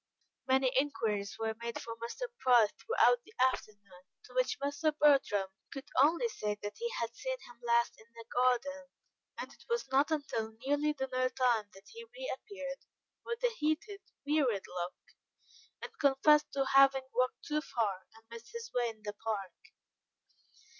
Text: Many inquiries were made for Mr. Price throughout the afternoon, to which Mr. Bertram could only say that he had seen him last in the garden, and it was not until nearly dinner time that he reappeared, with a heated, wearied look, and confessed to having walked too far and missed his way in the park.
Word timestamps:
Many 0.47 0.71
inquiries 0.79 1.37
were 1.37 1.53
made 1.61 1.79
for 1.79 1.95
Mr. 1.97 2.21
Price 2.39 2.71
throughout 2.79 3.19
the 3.23 3.35
afternoon, 3.53 4.01
to 4.23 4.33
which 4.33 4.57
Mr. 4.59 4.97
Bertram 4.97 5.47
could 5.71 5.87
only 6.01 6.27
say 6.27 6.55
that 6.63 6.77
he 6.79 6.89
had 6.99 7.15
seen 7.15 7.37
him 7.41 7.61
last 7.63 7.93
in 7.99 8.07
the 8.15 8.25
garden, 8.33 8.89
and 9.37 9.53
it 9.53 9.63
was 9.69 9.85
not 9.91 10.09
until 10.09 10.53
nearly 10.65 10.93
dinner 10.93 11.29
time 11.29 11.69
that 11.75 11.87
he 11.89 12.03
reappeared, 12.17 12.79
with 13.23 13.43
a 13.43 13.53
heated, 13.59 14.01
wearied 14.25 14.65
look, 14.67 14.95
and 15.83 15.91
confessed 15.99 16.51
to 16.53 16.65
having 16.73 17.07
walked 17.13 17.43
too 17.45 17.61
far 17.61 18.07
and 18.15 18.23
missed 18.31 18.51
his 18.53 18.71
way 18.73 18.89
in 18.89 19.03
the 19.03 19.13
park. 19.13 19.53